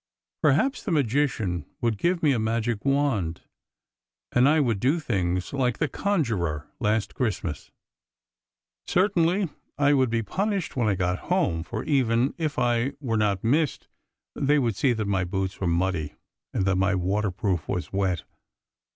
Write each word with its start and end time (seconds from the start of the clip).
(Perhaps 0.41 0.81
the 0.81 0.89
magician 0.89 1.63
would 1.79 1.95
give 1.99 2.23
me 2.23 2.31
a 2.31 2.39
magic 2.39 2.83
wand, 2.83 3.41
and 4.31 4.49
I 4.49 4.59
would 4.59 4.79
do 4.79 4.99
things 4.99 5.53
like 5.53 5.77
the 5.77 5.87
conjurer 5.87 6.65
last 6.79 7.13
Christmas.) 7.13 7.69
Certainly 8.87 9.49
I 9.77 9.93
would 9.93 10.09
be 10.09 10.23
punished 10.23 10.75
when 10.75 10.87
I 10.87 10.95
got 10.95 11.19
home, 11.29 11.61
for 11.61 11.83
even 11.83 12.33
if 12.39 12.57
I 12.57 12.93
were 12.99 13.15
not 13.15 13.43
missed 13.43 13.87
they 14.33 14.57
would 14.57 14.75
see 14.75 14.93
that 14.93 15.05
my 15.05 15.23
boots 15.23 15.59
were 15.61 15.67
muddy 15.67 16.15
and 16.51 16.65
that 16.65 16.77
my 16.77 16.95
waterproof 16.95 17.67
was 17.67 17.93
wet. 17.93 18.23